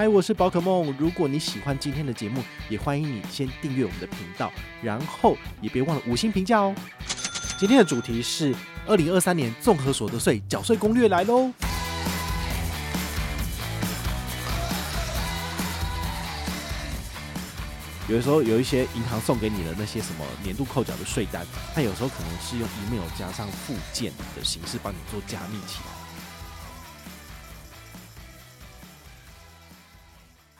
[0.00, 0.96] 嗨，我是宝可梦。
[0.98, 4.50] 如果你喜欢今天的节目，也欢迎你先订阅我们的频道，
[4.80, 6.74] 然后也别忘了五星评价哦。
[7.58, 8.54] 今天的主题是
[8.86, 11.52] 二零二三年综合所得税缴税攻略来喽。
[18.08, 25.99] 有的时候有一些银行送给你的那些什么年度扣缴的税单，它有时候可能是用 email 加上附件的形式帮你做加密起来。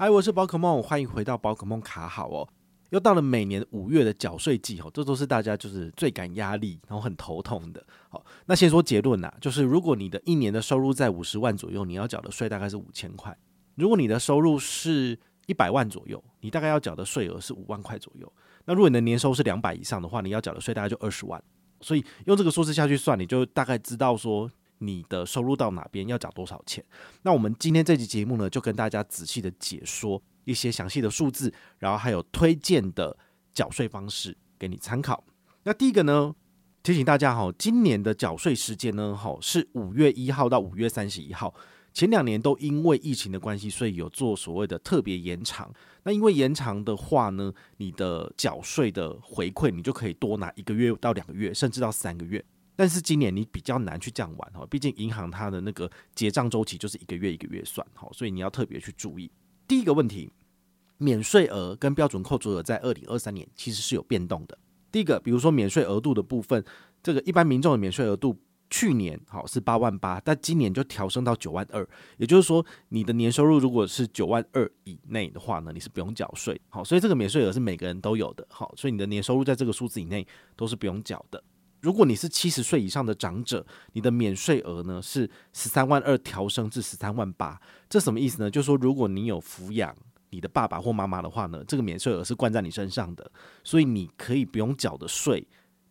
[0.00, 2.48] 嗨，我是宝可梦，欢迎回到宝可梦卡好哦。
[2.88, 7.86] 又到了每年五月的缴税季哦，这都是大家就是最感压力，然后很头痛的。
[8.08, 13.30] 好，那先说结论呐，就是如果你的一年的收入在五十万左右，你要缴的税大概是五千块；
[13.74, 18.32] 如果你的收入是一百万左右，你大概要缴的税额是五万块左右。
[18.64, 21.38] 那如果你的年收是两百以上的话，你要缴的税大概就二十万。
[21.82, 24.50] 所以用这个数字下去算，你就大概知道说。
[24.80, 26.84] 你的收入到哪边要缴多少钱？
[27.22, 33.16] 那我们今天这期节目呢，就跟大家仔细的解说一些详细的数字，然后还有推荐的
[33.54, 35.24] 缴税方式给你参考。
[35.62, 36.34] 那第一个呢，
[36.82, 41.54] 提醒大家哈，今年的缴税时间呢，哈是五月一号到五月三十一号。
[41.92, 45.68] 前两年都因为疫情的关系，所以有做所谓的特别延长。
[46.04, 52.42] 那因为延长的话呢，你的缴税的回馈，你就可以多拿一个月到两个月，甚至到三个月。
[52.80, 59.30] 但是今年你比较难去这样玩哈，毕竟银行它的那个结账周期就是一个月一个月算哈，所以你要特别去注意。
[59.68, 60.32] 第一个问题，
[60.96, 64.56] 免税额跟标准扣除额在二零二三年其实是有变动的。
[64.90, 66.64] 第一个，比如说免税额度的部分，
[67.02, 68.34] 这个一般民众的免税额度
[68.70, 71.86] 去年好是八万八，但今年就调升到九万二，
[72.16, 76.58] 也就是说你的年收入如果是九万二以内的话呢，你是不用缴税。
[76.70, 78.46] 好，所以这个免税额是每个人都有的。
[78.48, 80.26] 好，所以你的年收入在这个数字以内
[80.56, 81.44] 都是不用缴的。
[81.80, 88.50] 如果你是七十岁以上的长者，你的免税额呢是十三万二调升至十三万八，这什么意思呢？
[88.50, 89.94] 就是说，如果你有抚养
[90.28, 93.30] 你的爸爸或妈妈的话呢，这个免税额是灌在你身上的，
[93.64, 95.46] 所以你可以不用缴的税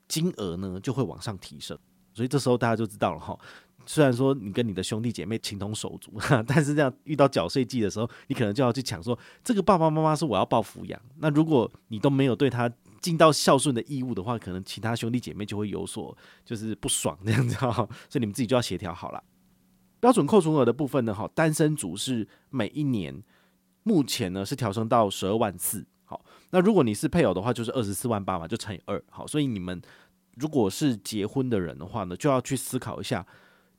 [0.07, 1.77] 金额呢就会往上提升。
[2.13, 3.37] 所以这时候大家就知道了哈。
[3.85, 6.13] 虽然说你跟你的兄弟姐妹情同手足，
[6.45, 12.71] 但是这样遇到缴税季的时候，你可能就要去抢说，这个爸爸妈妈是我要报抚养，那如果你都没有对他。
[13.01, 17.71] 尽到孝顺的义务的话，可能其他兄弟姐妹就会有所就是不爽这样子哈，
[18.09, 19.23] 所以你们自己就要协调好了。
[19.99, 23.21] 标准扣除额的部分呢，哈，单身族是每一年
[23.83, 29.81] 目前呢是调升到十二万四，好，那如果你是配偶的话，就是二十四万八嘛，就乘以二，好，所以你们
[30.35, 33.25] 如果是结婚的人的话呢，就要去思考一下，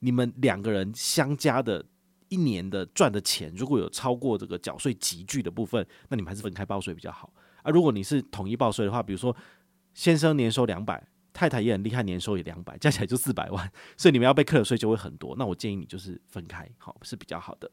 [0.01, 1.85] 你们两个人相加的
[2.29, 7.33] 一年的赚的钱，如果有超过这个缴税集聚的部分，那你们还是分开报税比较好。
[7.63, 9.35] 啊，如果你是统一报税的话，比如说
[9.95, 15.35] 先生年收两百，太太也很厉害，年收也两百，加起来就四百万，所以你们要被课的税就会很多。
[15.37, 17.71] 那我建议你就是分开，好是比较好的。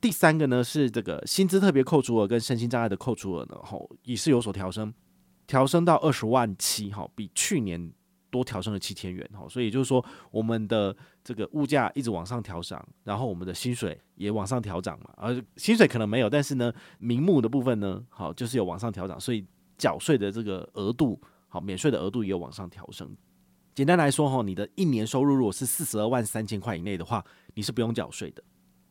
[0.00, 4.92] 第三个呢是这个薪资特别扣除额跟身心障碍的扣除额呢，吼也是有所调升，
[5.46, 7.92] 调升到二十万七，哈，比去年
[8.30, 10.94] 多调升了七千元，哈，所以就是说我们的
[11.24, 19.44] 这个物价一直往上调涨，然后我们的薪水也往上调涨嘛，而薪水可能没有，但是呢，名目的部分呢，好就是有往上调涨，所以
[19.78, 23.16] 缴税的这个额度，好免税的额度也有往上调升。
[23.74, 28.42] 简单来说，哈，你的一年收入如果是四十二万三千块以内的话，你是不用缴税的。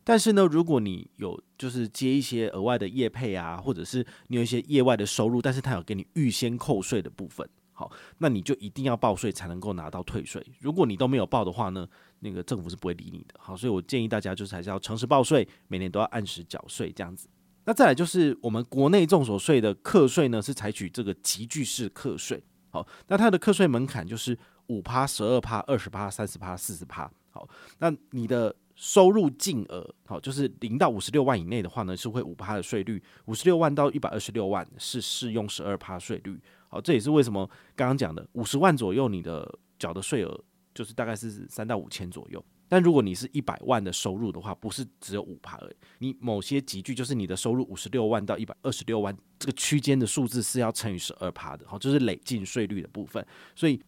[0.04, 7.50] 但是呢，如果你有就是接一些额外的业配啊，或者是你有一些业外的收入，但是他有给你预先扣税的部分。
[7.78, 10.42] 好，那你就一定要报税才能够拿到退税。
[10.62, 11.86] 如果你都没有报的话呢，
[12.20, 13.36] 那个政府是不会理你的。
[13.38, 17.28] 好，所以我建议大家就是还是要诚实报税，每年都要按时缴税这样子。
[17.66, 22.42] 那再来就是我们国内众所税的课税呢，是采取这个集聚式课税。
[22.70, 24.38] 好，那它的课税门槛就是
[24.68, 27.12] 五趴、十二趴、二十趴、三十趴、四十趴。
[27.30, 27.46] 好，
[27.80, 36.40] 那你的收入净额，好，就是零到五十六万以内的话呢，是会五趴的税率；五十六万到一百二十六万是适用十二趴税率。
[36.76, 39.50] 好，这也是为什么刚刚讲的五十万左右，你的
[39.80, 40.44] 缴的税额
[40.74, 42.46] 就是大概是三到五千左右。
[42.68, 45.76] 但如果你是一百万的收入的话，不是只有五趴而已。
[46.00, 53.26] 你某些集聚就是你的收入五十六万到一百二十六万这个区间的数字是要乘以十二趴的，好，就是累进税率的部分。
[53.56, 53.82] 所以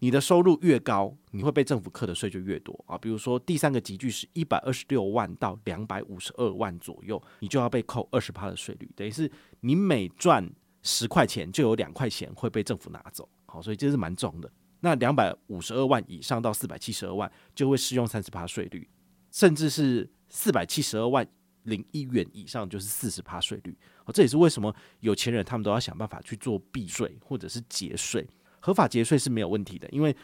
[0.00, 2.98] 你的收入越高，你会被政府课的税就越多啊。
[2.98, 9.30] 比如说第三个集聚是一百二十六万到两百五十二万左右，你就要被扣二十趴的税率，等于是
[9.60, 10.50] 你每赚
[10.82, 13.28] 十块钱就有两块钱会被政府拿走。
[13.46, 14.50] 好，所以这是蛮重的。
[14.80, 18.88] 那两百五十二万以上到四百七十二万就会适用三十趴税率，
[19.30, 21.24] 甚至是四百七十二万
[21.64, 23.78] 零一元以上就是四十趴税率。
[24.04, 28.28] 哦，这也是为什么有钱人他们都要想办法去做避税或者是节税。
[28.58, 30.16] 合法节税是没有问题的，因为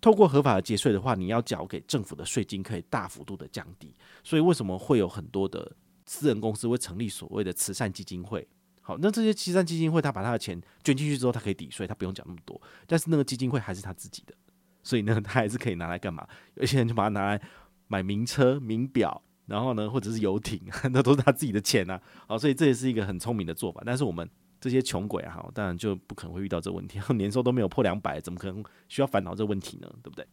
[0.00, 3.96] 透过合法的节税的话，你要缴给政府的税金可以大幅度的降低。
[4.22, 5.74] 所以为什么会有很多的
[6.06, 8.46] 私人公司会成立所谓的慈善基金会？
[8.86, 12.60] 好，那这些慈善基金会他把他的钱捐进去之后，他可以抵税，他不用缴那么多。
[12.86, 14.34] 但是那个基金会还是他自己的，
[14.82, 16.24] 所以呢，他还是可以拿来干嘛？
[16.54, 17.42] 有些人就把它拿来
[17.88, 20.60] 买名车、名表，然后呢，或者是游艇，
[20.92, 22.00] 那都是他自己的钱啊。
[22.28, 23.82] 好，所以这也是一个很聪明的做法。
[23.84, 24.28] 但是我们。
[24.60, 26.98] 这些穷鬼啊，当然就不可能会遇到这问题。
[27.16, 29.94] 年收都没有破两百，怎么可能需要烦恼这问题呢？
[30.02, 30.26] 对不对？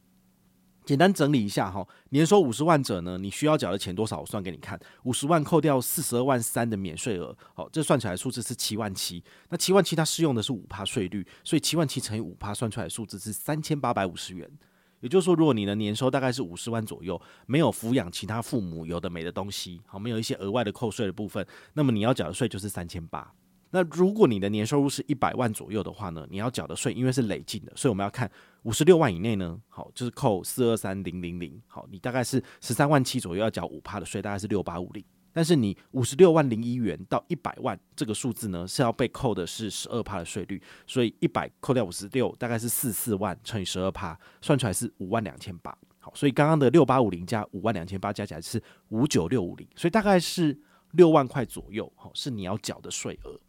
[0.83, 4.19] 简单整理一下哈，年收五十万者呢，你需要缴的钱多少？
[4.19, 9.23] 我算给你看，五十万扣掉四十二万三的免税额，好，这算起来数字是七万七。
[9.49, 14.49] 那七万七它适用的是五趴税率，所以七万七乘以五趴算出来的数字是三千八百五十元。
[15.01, 23.31] 也就是说，如果你的年收大概是五十万左右，没有抚养其他父母有的没的东西，好，没有一些额外的扣税的部分，那么你要缴的税就是三千八。
[23.73, 28.29] 那如果你的年收入是一百万左右的话呢，你要缴的税因为是累进的，所以我们要看
[28.63, 35.03] 五十六万以内呢，好，就是扣四二三零零零，好，你大概是十三万七左右要缴五趴的税，大概是六八五零。
[35.31, 45.73] 但是你五十六万零一元到一百万这个数字呢，是要被扣的是十二趴的税率，所以一百扣掉五十六，大概是四四万乘以十二趴，算出来是五万两千八。
[45.99, 50.59] 好，所以刚刚的六八五零加五万两千八加起来是五九六五零，所以大概是。
[50.95, 53.39] 六万块左右，好，是你要缴的税额，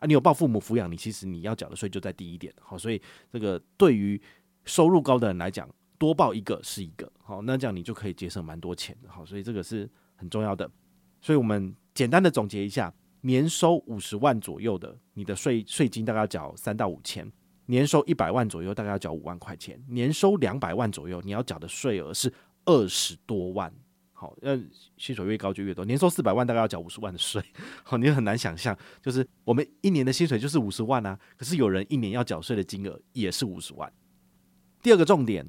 [0.00, 3.00] 啊，你有报父母抚养，你其实你要缴的税就再低一点，好，所以
[3.30, 4.20] 这个对于
[4.64, 5.68] 收入高的人来讲，
[5.98, 10.68] 多报一个是一个，好，那这样你就可以节省蛮多钱，好，所以这个是很重要的。
[11.20, 17.26] 所以我们简单的总结一下，年收五十万左右的，你的税税金大概要缴三到五千；
[17.66, 22.32] 年收一百万左右，大概要缴五万块钱；年收两百万左右，你要缴的税额是
[22.64, 23.70] 二十多万。
[24.20, 24.54] 好，那
[24.98, 25.82] 薪水越高就越多。
[25.82, 27.42] 年收四百万，大概要缴五十万的税。
[27.82, 33.90] 好，你很难想象，就是我们一年的薪水就是五十万啊，可是有人一年要缴税的金额也是五十万。
[34.82, 35.48] 第二个重点，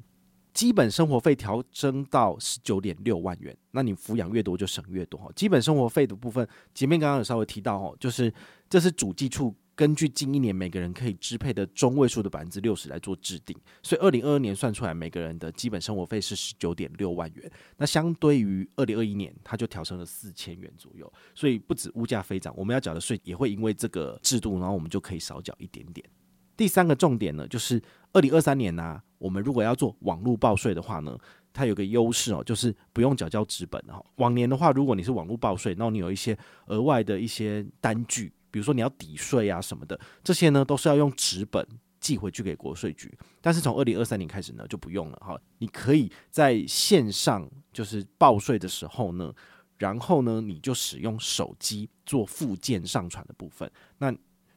[0.54, 5.20] 基本生活费调增到十九点六万元，那你抚养越多就省越多。
[5.20, 8.32] 哈基本生活费的部分，前面刚刚有稍微提到哦，就是
[8.70, 9.54] 这是主计处。
[9.74, 17.50] 根据近一年每个人可以支配的中位数的百分之六十来做制定，所以二零二二年算出来每个人的基本生活费是十九点六万元。
[17.78, 21.10] 那相对于二零二一年，它就调升了四千元左右。
[21.34, 26.06] 所以不止物价飞涨，我们要缴的税也会因为这个制度，然后我们就可以少缴一点点。
[26.54, 27.82] 第三个重点呢，就是
[28.12, 31.18] 二零二三年呢、我们如果要做网络报税的话呢，
[31.50, 34.04] 它有个优势哦，就是不用缴交纸本哈。
[34.16, 36.36] 往年的话，如果你是网络报税，那你有一些
[36.66, 38.30] 额外的一些单据。
[38.52, 41.66] 比如说你要抵税啊什么的，这些呢都是要用纸本
[41.98, 43.12] 寄回去给国税局。
[43.40, 49.32] 但是从二零二三年开始呢就不用了哈，你可以在线上就是报税的时候呢，
[49.78, 53.68] 然后呢你就使用手机做附件上传的部分，
[53.98, 54.14] 那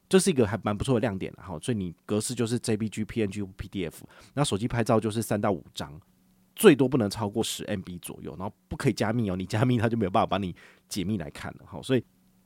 [0.09, 1.57] 这是一个还蛮不错的亮点哈。
[1.62, 3.94] 所以你格式就是 JPG、PNG、PDF，
[4.33, 5.98] 那手机拍照就是三到五张，
[6.56, 10.56] 最多不能超过十 MB 左右，然后不可以加密哦，你加密它就没有办法帮你
[10.89, 12.03] 解密来看了哈，所以。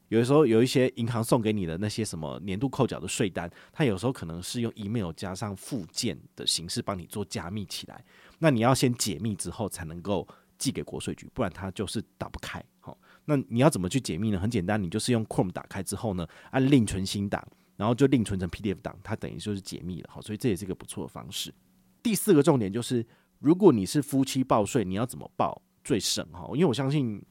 [0.09, 8.03] 有的时候有一些银行送给你的那些什么年度扣缴的税单，它有时候可能是用 email 加上附件的形式帮你做加密起来。
[8.39, 12.63] 那你要先解密之后才能够寄给国税局，不然它就是打不开。
[12.79, 14.39] 好，那你要怎么去解密呢？
[14.39, 17.47] 很简单，你就是用 Chrome 打开之后呢，按另存新档，
[17.77, 20.09] 然后就另存成 PDF 档，它等于就是解密了。
[20.11, 21.53] 好，所以这也是一个不错的方式。
[22.01, 23.05] 第四个重点就是，
[23.37, 26.25] 如果你是夫妻报税，你要怎么报最省？
[26.31, 27.23] 哈，因为我相信。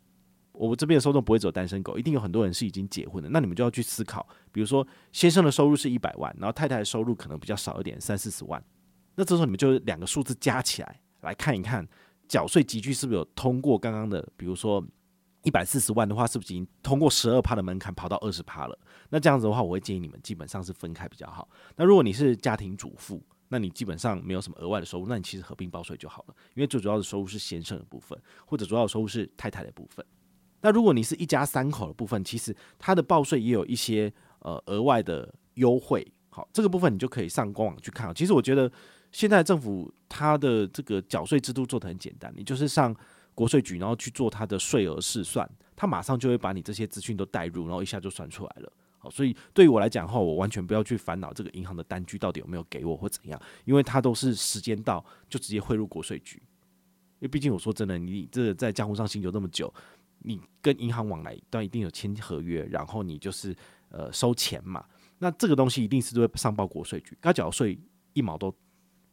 [0.59, 3.29] 我们这边的受众不会只有单身狗，一定有很多人是已经结婚的。
[3.31, 8.63] 那你们就要去思考，比如说先生的收入是一百万，然后太太的收入可能比较少一点，三四十万。
[9.15, 11.87] 那这时候你们就两个数字加起来来看一看，
[12.27, 14.85] 缴税级距是不是有通过刚刚的，比如说
[15.45, 18.79] 一百四十万的话，是不是已经通过十二趴的门槛跑到二十趴了？
[19.11, 21.49] 那这样子的话，我会建议你们基本上是分开比较好。
[21.77, 30.05] 那如果你是家庭主妇，那你基本上没有什么额外的收入，那你其实合并报税就好了，因为最主要的收入是先生的部分，或者主要的收入是太太的部分。
[30.61, 36.07] 那如果你是一家三口的部分，其实它的报税也有一些呃额外的优惠。
[36.31, 38.13] 好，这个部分你就可以上官网去看。
[38.15, 38.71] 其实我觉得
[39.13, 42.95] 现在政府它的这个缴税制度做得很简单，你就是上
[43.35, 48.73] 国税局，然后去做它的税额试算，它马上就会把你这些资讯都带入，然后一下就算出来了。
[48.99, 56.43] 好，所以对于我来讲的话，我完全不要去烦恼这个银行的单据到底有没有给我或怎样，因为它都是时间到就直接汇入国税局。
[57.21, 59.73] 因为毕竟我说真的，你这在江湖上行走那么久，
[60.21, 63.55] 你跟银行往来但一定有签合约，然后你就是
[63.91, 64.85] 呃收钱嘛，
[65.19, 67.79] 那这个东西一定是会上报国税局，该缴税
[68.13, 68.55] 一毛都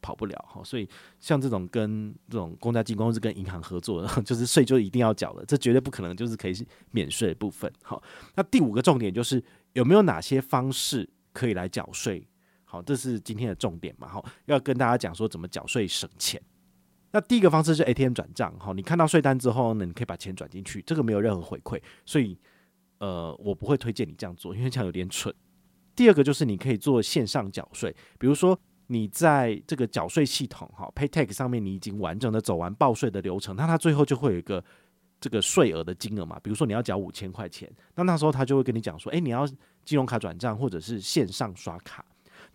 [0.02, 0.64] 跑不了哈。
[0.64, 0.88] 所以
[1.20, 6.54] 像这种跟这种公家机关或是跟银行合作的， 就是税就一定要缴的，这绝对不可能就是可以
[6.92, 7.72] 免税的部分。
[7.84, 8.02] 好，
[8.36, 9.44] 那第五个重点就是
[9.74, 12.28] 有没有哪些方式可以来缴税？
[12.64, 14.08] 好，这是今天的重点嘛。
[14.08, 16.42] 好，要跟大家讲说怎么缴税省钱。
[17.16, 22.38] 那第一个方式是 ATM 转账，哈，你看到税单之后呢，你可以把钱转进去，这个没有任何回馈，所以
[22.98, 25.34] 呃，我不会推荐你这样做，因为这样有点蠢。
[25.96, 34.62] 第二个就是你可以做线上缴税，比如说你在这个缴税系统哈 Paytech 上面，你已经完整的走完报税的流程，那它最后就会有一个
[35.22, 39.48] 这个税额的金额嘛，比如说你要缴五千块钱，那那时候他就会跟你讲说，诶，你要
[39.86, 42.04] 金融卡转账或者是线上刷卡。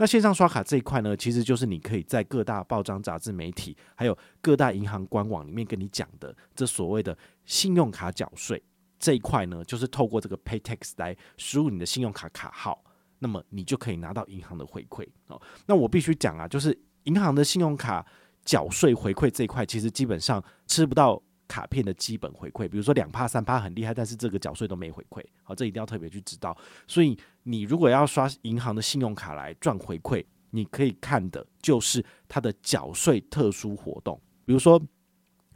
[0.00, 7.14] 那线上刷卡这一块呢，其实就是你可以在各大报章、杂志、媒体，还有各大银行官网里面跟你讲的这所谓的
[7.44, 8.62] 信用卡缴税
[8.98, 12.82] 这一块呢，就是透过这个 Paytex 来输入你的信用卡卡号，
[13.18, 15.38] 那么你就可以拿到银行的回馈哦。
[15.66, 18.06] 那我必须讲啊，就是银行的信用卡
[18.42, 21.22] 缴税回馈这一块，其实基本上吃不到。
[21.50, 26.56] 卡片的基本回馈，比如说两趴三趴很厉害，但是这个缴税都没回馈，好，这一定要特别去知道。
[26.86, 34.80] 所以你如果要刷银行的信用卡来赚回馈，你可以看的就是它的缴税特殊活动，比如说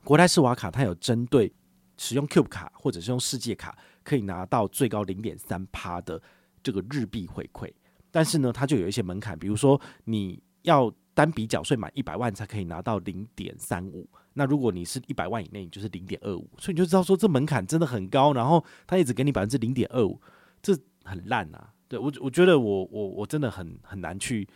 [0.02, 1.52] 国泰世华卡，它有针对
[1.96, 6.20] 使用 Cube 卡或者是用世界卡，可以拿到最高零点三趴的
[6.62, 7.72] 这个日币回馈，
[8.10, 10.92] 但是呢，它就有一些门槛，比如说你要。
[11.16, 20.20] 单笔缴税满一百万才可以拿到零点三五，那如果你是一百万以内，你就是零点二五，所以你就知道说这门槛真的很高，然后他一直给你百分之零点二五，
[20.62, 21.72] 这很烂啊！
[21.88, 24.48] 对我，我觉得我我我真的很很难去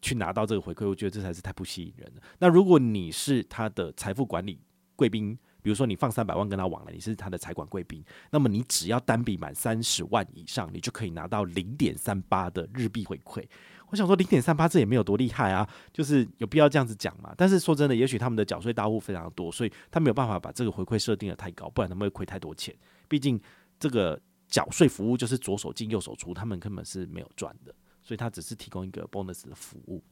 [0.00, 2.22] 去拿到这个回馈，我觉得这才是太不吸引人了。
[2.38, 4.58] 那如果你是他的财富管理
[4.98, 13.44] 贵宾，比如说你放三百万跟他往来，你是他的财管贵宾，那么你只要单笔满三十万以上，你就可以拿到零点三八的日币回馈。
[13.90, 17.32] 我想说零点三八这也没有多厉害啊，就是有必要这样子讲嘛？
[17.36, 22.74] 但是说真的，也许他们的缴税大户非常多，所以他没有办法把这个回馈设定的太高，不然他们会亏太多钱。
[23.06, 23.40] 毕竟
[23.78, 30.02] 这个缴税服务就是左手进右手出，他们根本是没有赚的，所以他只是提供一个 bonus 的服务。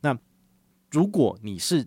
[0.00, 0.18] 那
[0.90, 1.86] 如果你是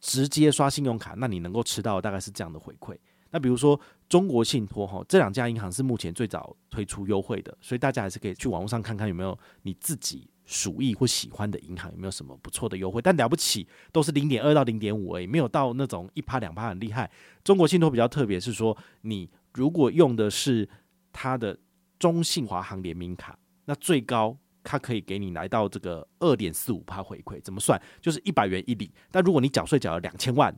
[0.00, 2.96] 直接刷信用卡，那你能够吃到大概是这样的回馈。
[3.30, 10.28] 那比如说中国信托哈，这两家银行是目前最早推出优惠的，所以大家还是可以去网络上看看有没有你自己。
[10.46, 13.00] 属意或喜欢的银行有没有什么不错的优惠？
[13.00, 17.08] 但了不起都是零点二到零点五而已，没有到那种一趴两趴很厉害。
[17.44, 20.68] 中国信托比较特别，是说你如果用的是
[21.12, 21.56] 它的
[22.00, 27.40] 中信华航联名卡，那最高它可以给你来到这个二点四五趴回馈。
[27.42, 27.80] 怎么算？
[28.00, 28.92] 就是一百元一里。
[29.10, 30.54] 但如果你缴税缴了两千万，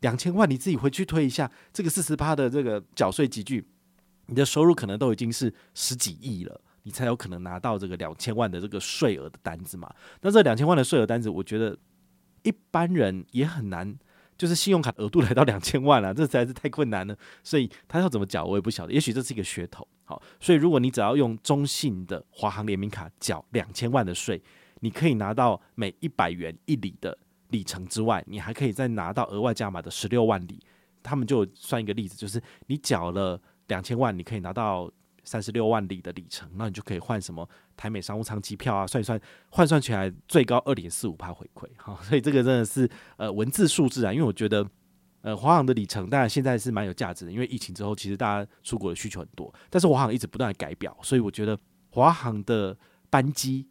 [0.00, 3.66] 两千万你自己回去推一下，这个四十趴的这个缴税级距，
[4.26, 6.60] 你的收入可能都已经是十几亿了。
[6.86, 9.90] 你才有可能拿到这个两千万的这个税额的单子嘛？
[10.20, 11.74] 那这两千万的税额单子，我觉得
[12.42, 13.96] 一般人也很难，
[14.36, 17.16] 就是信用卡额度来到两千万了，这实在是太困难了。
[17.42, 18.92] 所以他要怎么缴，我也不晓得。
[18.92, 19.86] 也许这是一个噱头。
[20.04, 24.42] 好，所以如果你只要用中信的华航联名卡缴两千万的税，
[24.80, 27.16] 你可以拿到每一百元一里的
[27.48, 30.60] 里程之外，你还可以再拿到额外加码的十六万里。
[31.02, 34.90] 他们就算一个例子，就是你缴了两千万，你可以拿到。
[35.24, 38.86] 三十六万里的里程，那你就可以换什么台美商务舱机票啊？
[38.86, 44.12] 算一算，换算起来最高二点四五趴回馈，哈， 所以这个真的是呃文字数字啊。
[44.12, 44.68] 因为我觉得，
[45.22, 51.58] 呃，华航的里程当然现在是蛮有价值的，因为疫情之后其实大家出国的需求很多，但是华航一直不断的改表，所以我觉得
[51.90, 52.76] 华航的
[53.08, 53.66] 班机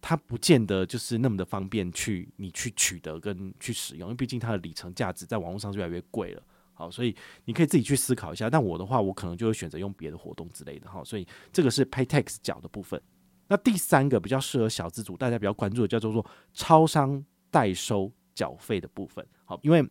[0.00, 6.42] 它不见得就是那么的方便去你去取得跟去使用，因为毕竟它的里程价值在网络上越来越贵了。
[6.78, 7.12] 好，所以
[7.44, 8.48] 你可以自己去思考一下。
[8.48, 10.88] 但我的话，我可能就会选择用别的活动之类的。
[10.88, 13.02] 哈，所以这个是 Paytex 缴的部分。
[13.48, 19.26] 那第三个比较适合小资主，大家比较关注的叫做说超商代收缴费的部分。
[19.44, 19.84] 好，因为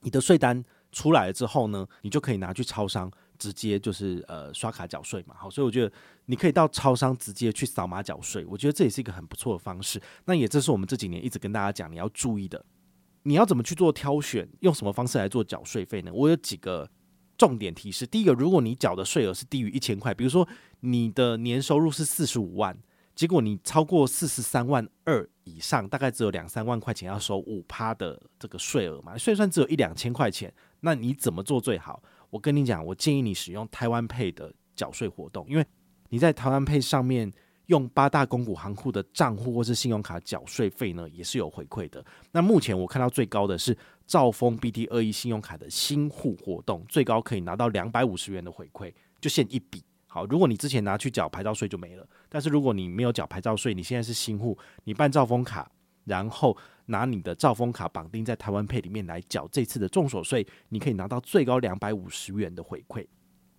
[0.00, 5.34] 你的税单出来了之后呢，你就可以拿去超商直接就是呃刷卡缴税嘛。
[5.36, 5.92] 好，所以我觉得
[6.24, 10.00] 你可以到超商直接去扫码缴税，我觉得这也是一个很不错的方式。
[10.24, 12.64] 那也这是我们这几年一直跟大家讲你要注意的。
[13.24, 14.48] 你要怎么去做挑选？
[14.60, 16.10] 用什么方式来做缴税费呢？
[16.12, 16.90] 我有几个
[17.36, 18.06] 重点提示。
[18.06, 20.48] 第一个，如果你缴的税额是低于一千块，比如说
[20.80, 22.76] 你的年收入是四十五万，
[23.14, 32.02] 结果你超过四十三万二以上，大概只有两三万块钱要收五趴的这个税额嘛，税算只有一两千块钱，那你怎么做最好？
[32.30, 35.66] 我跟你讲，我建议你使用台湾配的缴税活动，因为
[36.08, 37.30] 你在台湾配上面。
[37.70, 42.04] 用八大公股行库的账户或是信用卡缴税费呢，也是有回馈的。
[42.32, 43.76] 那目前我看到最高的是
[44.08, 49.84] 兆丰 BT 二一信用卡的新户活动，最高可以拿到两百五十元的回馈，就限一笔。
[50.08, 55.70] 好，如果你之前拿去缴牌照税就没了，但是如果你没有缴牌照税，你现在是新户，你办兆丰卡，
[56.04, 63.06] 然后拿你的兆丰卡绑定在台湾配里面来缴这次的重所税，你可以拿到最高两百五十元的回馈。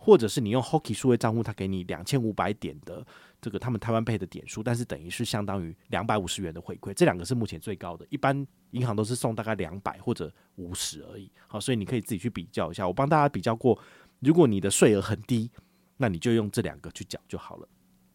[0.03, 3.05] 或者是你用 Hoki 数位账户，他给你两千五百点的
[3.39, 8.35] 这个他们台湾配的点数，但是等于是相当于两百五十元的回馈，这两个是目前最高的，一般
[8.71, 11.31] 银行都是送大概两百或者五十而已。
[11.45, 12.87] 好，所以你可以自己去比较一下。
[12.87, 13.77] 我帮大家比较过，
[14.21, 15.51] 如果你的税额很低，
[15.97, 17.67] 那你就用这两个去缴就好了。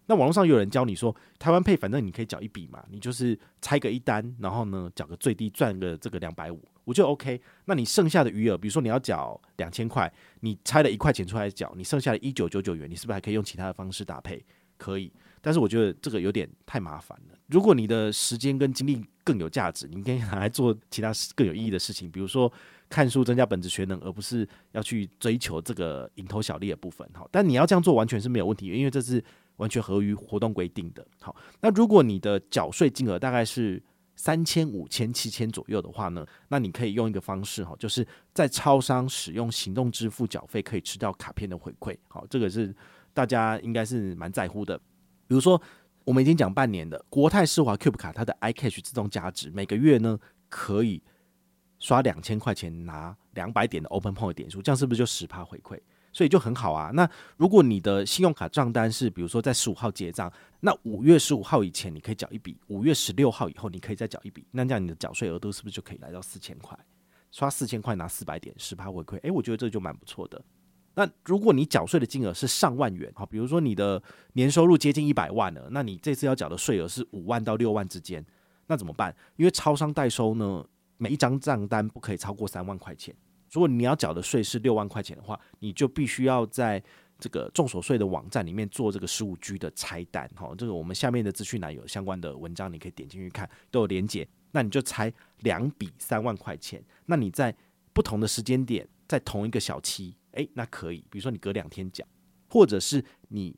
[0.07, 6.61] 那网络上有人教你说，台湾配反正你可以缴一笔嘛，你就是拆个一单，然后呢缴个最低赚个这个两百五。
[6.87, 14.41] 我就 OK，那你剩下的余额，比如说你要缴两千块，你拆了一块钱出来缴，你剩下的一九九九元，你是不是还可以用其他的方式搭配？
[14.79, 17.37] 可以，但是我觉得这个有点太麻烦了。
[17.49, 22.51] 如果你的时间跟精力更有价值，你可以拿来做其他更有意义的事情，比如说
[22.89, 27.09] 看书增加本质学能，而不是要去追求这个蝇头小利的部分。
[27.15, 29.21] 好，但你要这样做完全是没有问题，因为这是
[29.57, 31.05] 完全合于活动规定的。
[31.21, 33.83] 好，那如果你的缴税金额大概是。
[34.17, 41.97] 三千、五千、七千左右的话呢，那你可以用一个方式哈，就是在超商使用行动支付缴费，可以吃到卡片的回馈。
[42.09, 42.75] 好，这个是
[43.13, 44.77] 大家应该是蛮在乎的。
[45.29, 45.61] 比如说，
[46.05, 50.19] 我们已经讲半年的国泰世华 Cube 卡，它的 iCash 自动加值，每个月呢
[50.49, 51.03] 可以
[51.79, 55.79] 刷两千块钱拿两百点的 Open Point 点数，这样是不是就十趴回馈？
[56.17, 56.91] 所以就很好啊。
[56.95, 57.07] 那
[57.37, 66.75] 如果你的信用卡账单是比如说在十五号结账，那五月十五号以前你可以缴一笔，五月十六号以后你可以再缴一笔，那这样你的缴税额度是不是就可以来到四千块？
[67.31, 70.43] 刷四千块拿四百点，十趴回馈，诶，我觉得这就蛮不错的。
[70.95, 78.25] 那如果你缴税的金额是上万元，好，比如说你的年收入接近一百万了，那你这次要缴的税额是五万到六万之间，
[78.67, 79.15] 那怎么办？
[79.37, 80.65] 因为超商代收呢，
[80.97, 83.15] 每一张账单不可以超过三万块钱。
[83.51, 86.83] 如果你要缴的税是六万块钱的话，你就必须要在
[87.19, 94.27] 这个重所税的网站里面做这个十五 G 的拆单，哈，这个我们下面的资讯栏有相关的文章，你可以点进去看，都有连结。
[94.53, 97.55] 那你就拆两笔三万块钱，那你在
[97.93, 102.05] 不同的时间点，在同一个小期，诶，那可以，比如说你隔两天缴，
[102.49, 103.55] 或者是你。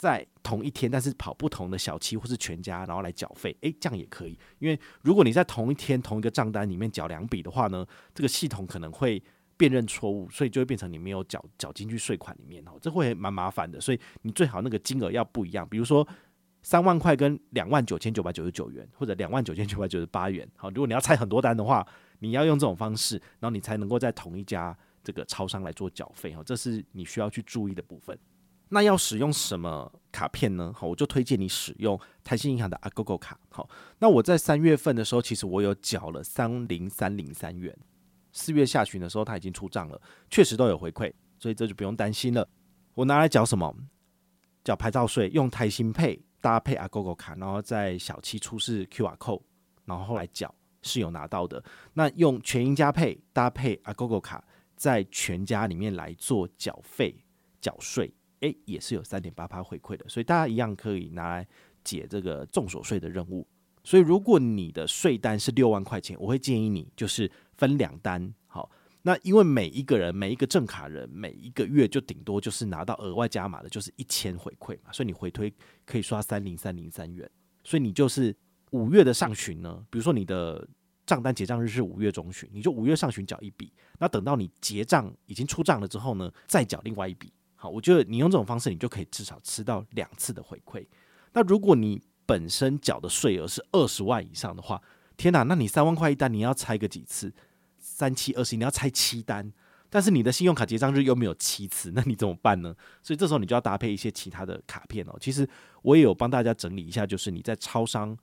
[0.00, 4.38] 在同一天，但是跑不同的小七或是全家，然后来缴费，诶，这样也可以。
[4.58, 9.22] 因为如果你在同一天同一个账单里面缴两笔的话呢，这个系统可能会
[9.58, 13.78] 辨认错误，所以就会变成你没有缴缴进去税款里面哦，这会蛮麻烦的。
[13.78, 16.08] 所以你最好那个金额要不一样，比如说
[16.62, 20.50] 三万块跟两万九千九百九十九元，或者两万九千九百九十八元。
[20.56, 21.86] 好，如果你要拆很多单的话，
[22.20, 28.18] 你要用这种方式，然后你才能够在同一家这个超商来做缴费哦，这是你需要去注意的部分。
[28.70, 30.72] 那要使用什么卡片呢？
[30.74, 33.38] 好，我就推荐你使用台新银行的 Agogo 卡。
[33.50, 37.76] 好，那我在三月份的时候，其实我有缴了三零三零三元。
[38.32, 42.48] 四月下旬的时候，它已经出账了，确实都有回馈，所以这就不用担心了。
[42.94, 43.74] 我拿来缴什么？
[44.62, 49.42] 缴牌照税，用台新 Pay 搭配 Agogo 卡，然后在小七出示 QR code，
[49.84, 51.64] 然后后来缴是有拿到的。
[51.94, 54.44] 那用全英加配搭配 Agogo 卡，
[54.76, 57.24] 在全家里面来做缴费
[57.60, 58.14] 缴税。
[58.40, 61.46] 诶，也是有三点八趴回馈的，所以大家一样可以拿来
[61.84, 63.46] 解这个重所税的任务。
[63.82, 68.32] 所以如果你的税单是六万块钱，我会建议你就是分两单。
[68.46, 68.70] 好，
[69.02, 75.52] 那因为每一个人每一个正卡人每一个月就顶多就是拿到额外加码的，就是一千回馈嘛，所以你回推
[75.86, 77.28] 可以刷三零三零三元。
[77.64, 78.36] 所以你就是
[78.72, 80.66] 五月的上旬呢，比如说你的
[81.06, 87.32] 账单结账日是五月中旬，你就五月上旬缴一笔，那等到你结账已经出账了之后呢，再缴另外一笔。
[87.62, 90.82] 好，我觉得你用这种方式，你就可以至少吃到两次的回馈。
[91.34, 94.80] 那如果你本身缴的税额是二十万以上的话，
[95.18, 97.30] 天哪，那你三万块一单，你要拆个几次？
[97.78, 99.52] 三七二十一，你要拆七单，
[99.90, 102.74] 但是你的信用卡结账日又没有七次，那你怎么办呢？
[103.02, 105.18] 所以这时候你就要搭配一些其他的卡片哦。
[105.20, 105.46] 其实
[105.82, 108.16] 我也有帮大家整理一下，就是你在超商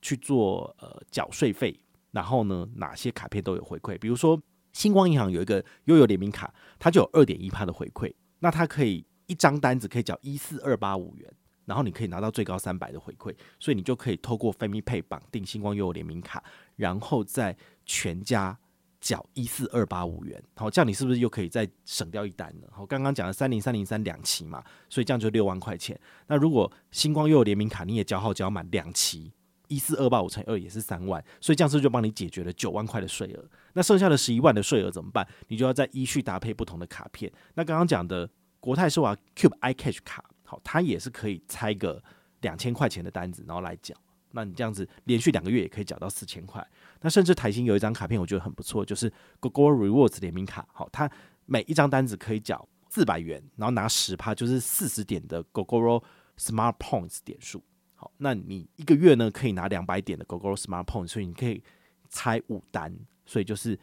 [0.00, 1.78] 去做呃缴税费，
[2.12, 4.40] 然后呢哪些卡片都有回馈，比如说
[4.72, 8.10] 星光银行有一个悠游联名卡，它就有二点一趴的回馈。
[8.38, 11.30] 那它可以一张单子可以缴一四二八五元，
[11.64, 16.42] 然后你可以拿到最高三百的回馈，所以你就可以透过 FamiPay 绑定星光悠游联名卡，
[16.76, 18.58] 然后在全家
[19.00, 22.66] 缴一四二八五元，好，这样你是不是又可以再省掉一单呢？
[22.72, 25.98] 好，刚刚讲的三零三零三两期嘛，所以这样就六万块钱。
[26.26, 29.32] 那如果星光悠游联名卡你也缴好缴满两期，
[29.68, 33.44] 一四二八五乘以二也是三万，所以这样子就帮你解决了九万块的税额？
[33.74, 35.26] 那剩下的十一万的税额怎么办？
[35.48, 37.30] 你就要再依序搭配不同的卡片。
[37.54, 38.28] 那刚刚讲的
[38.60, 42.02] 国泰世华 Cube iCash 卡，好，它也是可以拆个
[42.40, 43.94] 两千块钱的单子，然后来缴。
[44.32, 46.66] 那你这样子连续两个月也可以缴到四千块。
[47.00, 50.66] 那甚至台新有一张卡片，我觉得很不错，就是 Gogoro Rewards 联名卡。
[50.72, 51.10] 好，它
[51.46, 56.02] 每一张单子可以缴四百元，然后拿十趴，就是四十点的 Gogoro
[56.36, 57.62] Smart Points 点数。
[58.00, 61.60] 好，那你一个月呢可以拿两百点的 Gogoro Smart Points，所以你可以
[62.08, 63.76] 拆五单，所以就是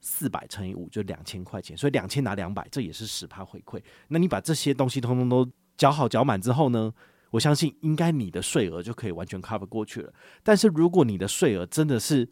[0.00, 3.80] 四百乘以五就两千块钱，所以两千拿两百，这也是十趴回馈。
[4.08, 6.92] 那你把这些东西通通都缴好缴满之后呢？
[7.30, 10.12] 我相信应该你的税额就可以完全 cover 过去了。
[10.42, 12.28] 但是如果你的税额真的是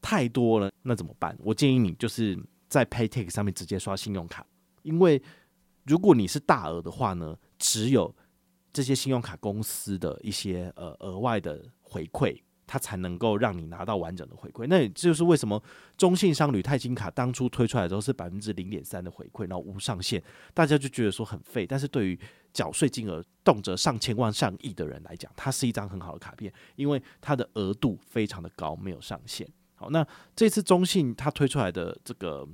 [0.00, 1.36] 太多了，那怎么办？
[1.40, 4.46] 我建议你就是在 Paytech 上面直接刷信用卡，
[4.82, 5.22] 因为
[5.84, 8.14] 如果你是大额的话呢，只有
[8.76, 12.42] 这些信用卡公司的一些呃额外的回馈。
[12.68, 15.62] 它才能够让你拿到完整的回馈，那也就是为什么
[15.96, 20.20] 中信商旅泰金卡当初推出来的时候是百分之零点三的回馈，然后无上限，
[20.52, 21.64] 大家就觉得说很废。
[21.64, 22.18] 但是对于
[22.52, 29.48] 缴税金额动辄上千万、上亿的人来讲，它是一张很好的卡片，因为它的额度非常的高，没有上限。
[29.76, 32.44] 好，那这次中信它推出来的这个，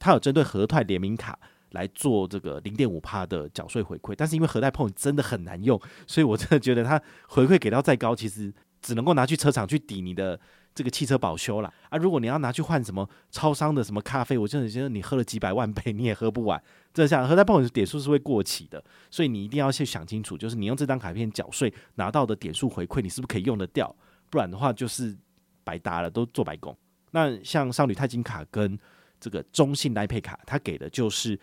[0.00, 1.38] 它有针对和泰联名卡
[1.70, 8.52] 来做这个零点五趴的缴税回馈，但是因为和泰 Point 真的很难用，所以我真的觉得它回馈给到再高，其实。
[8.82, 10.40] 只能够拿去车厂去抵你的
[10.74, 11.98] 这个汽车保修了啊！
[11.98, 16.58] 如果你要拿去换什么超商的什么咖啡，我真的觉得你喝了几百万杯你也喝不完。
[16.94, 23.94] 这像和泰 Point 点数是会过期的，所以你一定要去想清楚，就是你用这张卡片缴税拿到的点数回馈，你是不是可以用得掉？
[24.30, 25.14] 不然的话就是
[25.62, 26.74] 白搭了，都做白工。
[27.10, 28.78] 那像少女钛金卡跟
[29.20, 31.38] 这个中信 Line Pay 卡，它给的就是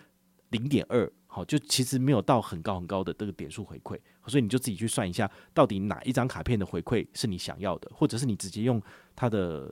[0.50, 1.12] 零点二。
[1.30, 8.82] 好，就其实没有到很高很高的这个点数回馈，所以你就自己去算一下，到底哪一张卡片的回馈是你想要的，或者是你直接用
[9.16, 9.72] 它的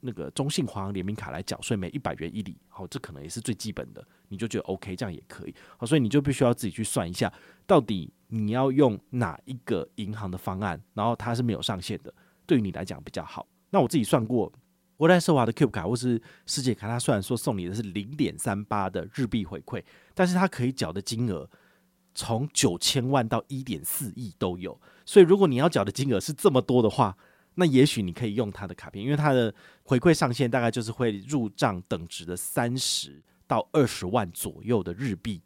[0.00, 5.54] 那个中信华航联名卡来缴税，每一百元一里，好，这可能也是最基本的，你就觉得 OK，这样也可以。
[5.78, 7.32] 好，所以你就必须要自己去算一下，
[7.66, 12.12] 到底你要用哪一个银行的方案，然后它是没有上限的，
[12.44, 13.48] 对于你来讲比较好。
[13.70, 14.52] 那我自己算过。
[14.98, 19.82] 国泰世华的 Cube 卡或是世界卡，它虽然说送你的是零点三八的日币回馈，
[20.12, 21.48] 但是它可以缴的金额
[22.16, 24.78] 从九千万到一点四亿都有。
[25.06, 27.16] 所以如果你要缴的金额是这么多的话，
[27.54, 35.40] 那也许你可以用它的卡片，因为它的回馈上限大概就是会入账等值的三十到二十万左右的日币。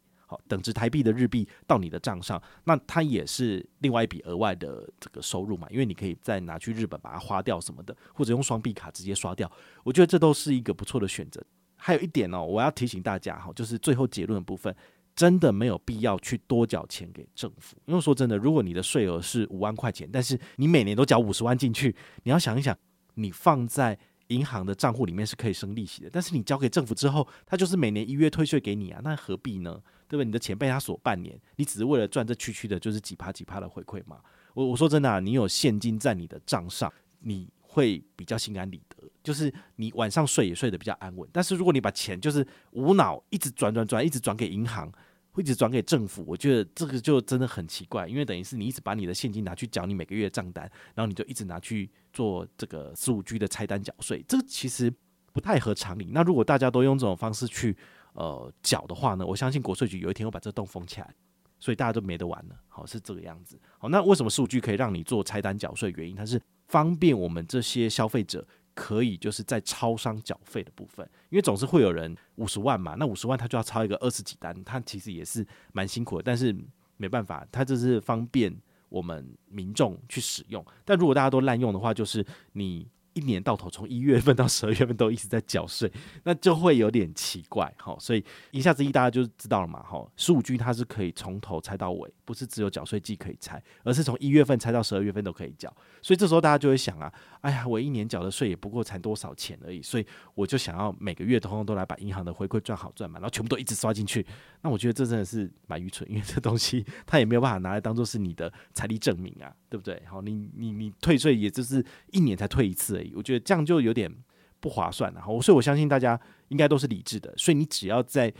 [0.47, 9.51] 等值台币的日币到你的账上，那它也是另外一笔额外的这个收入嘛，因为你可以再拿去日本把它花掉什么的，或者用双币卡直接刷掉。
[9.83, 11.43] 我觉得这都是一个不错的选择。
[11.75, 14.73] 还有一点哦，我要提醒大家哈，就是最后结论的部分，
[15.15, 17.75] 真的没有必要去多缴钱给政府。
[17.85, 21.93] 因为说真的，如果你的税额是五万块钱，但是你每年都缴五十万进去，
[22.23, 22.77] 你要想一想，
[23.15, 29.81] 你放在银行的账户里面是可以生利息的，但是你交给政府之后，它就是每年一月退税给你啊，那何必呢？
[30.13, 30.25] 对不对？
[30.25, 34.19] 你的钱被他锁半年，你只是为了赚这区区的，就是几趴几趴的回馈嘛。
[34.53, 41.27] 我我说真的啊，你有现金在你的账上，你会比较心安理得，就是你晚上睡也睡得比较安稳。
[41.33, 44.87] 但是如果你把钱就是无脑一直转转转，一直转给银行，
[45.31, 54.93] 或一直转给政府，我觉得这个就真的很奇怪，因为等于是你一直把你的现金拿去缴你每个月账单，然后你就一直拿去做这个十五 G 的拆单缴税，这个其实
[55.31, 56.09] 不太合常理。
[56.11, 57.75] 那如果大家都用这种方式去。
[58.13, 61.15] 呃，缴的话呢，我相信国税局有一天会把这洞封起来，
[61.59, 62.55] 所以大家都没得玩了。
[62.67, 63.59] 好，是这个样子。
[63.79, 65.91] 好，那为什么数据可以让你做拆单缴税？
[65.97, 76.23] 原因它是方便我们这些消费者可以就是在超商缴费的部分，因为总是会有人五十万嘛，那五十万他就要抄一个二十几单，他其实也是蛮辛苦的。
[76.23, 76.55] 但是
[76.97, 78.55] 没办法，他这是方便
[78.89, 80.63] 我们民众去使用。
[80.85, 82.87] 但如果大家都滥用的话，就是你。
[83.13, 85.91] 一年到头从一月份到十二月份都一直在缴税，
[86.23, 104.25] 那就会有点奇怪，好，所以一下子一大家就知道了嘛，好，数据它是可以从头拆到尾，不是只有缴税季可以拆，而是从一月份拆到十二月份都可以缴，所以这时候大家就会想啊，哎呀，我一年缴的税也不过才多少钱而已，所以我就想要每个月通通都来把银行的回馈赚好赚满，然后全部都一直刷进去，
[104.61, 110.01] 那我觉得这真的是蛮愚蠢，因为这东西它也没有办法拿来当做是你的财力证明啊，对不对？
[110.09, 114.13] 好，你你你退税也就是一年才退一次我觉得这样就有点
[114.59, 118.33] 不划算了，哈，所以我相信大家应该都是理智的，所以你只要在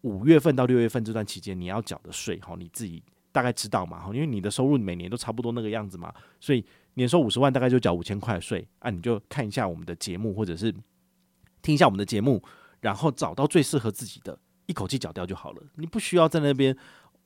[0.00, 3.02] 五月份到六月份这段期间你要缴的税，哈，你自己
[3.32, 10.72] 大概知道嘛，哈，因为你的收入每年都差不多那个样子嘛，所以年收五十万大概就缴五千块税，啊，你就看一下我们的节目，或者是
[11.60, 12.42] 听一下我们的节目，
[12.80, 16.74] 然后找到最适合自己的，一口气缴掉就好了，你不需要在那边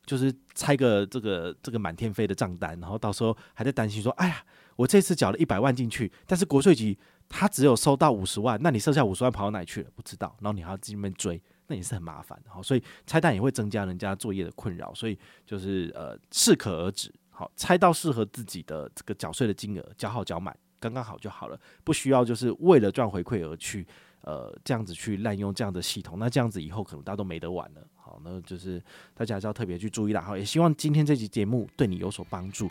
[0.06, 4.44] 就是拆个这个这个满天飞的账单，然后到时候还在担心说，哎呀。
[4.80, 6.96] 我这次缴了一百万进去，但是国税局
[7.28, 9.90] 他只有收到五十万，那你剩下五十万跑到哪里去了？
[9.94, 12.50] 不知道，然后你还要自己那边追，那也是很麻烦的。
[12.50, 17.12] 好，所以拆单也会增加人家作业的困扰，所以就是呃适可而止。
[17.28, 23.86] 好，拆到适合自己的这个缴税的金额，缴好缴满，刚刚好就好了，不需要就是为了赚回馈而去，
[24.22, 27.86] 呃，这样子去滥用这样的系统，那这样子以后可能大家都没得玩了。
[27.96, 30.22] 好，那就是大家还是要特别去注意啦。
[30.22, 32.70] 好，也希望今天这期节目对你有所帮助。